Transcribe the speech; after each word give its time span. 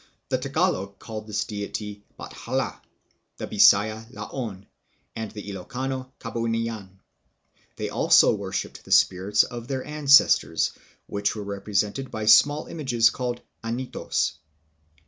The 0.29 0.39
Tagalogs 0.39 0.97
called 0.97 1.27
this 1.27 1.43
deity 1.45 2.01
Bathala, 2.17 2.81
1 3.37 3.37
the 3.37 3.45
Bisayas, 3.45 4.09
Loon, 4.33 4.65
and 5.15 5.29
the 5.29 5.43
Ilokanos, 5.47 6.09
Kabunian. 6.19 6.97
They 7.75 7.87
also 7.89 8.33
worshiped 8.33 8.83
the 8.83 8.91
spirits 8.91 9.43
of 9.43 9.67
their 9.67 9.85
an 9.85 10.05
cestors, 10.05 10.71
which 11.05 11.35
were 11.35 11.43
represented 11.43 12.09
by 12.09 12.25
small 12.25 12.65
images 12.65 13.11
called 13.11 13.41
"anitos." 13.63 14.37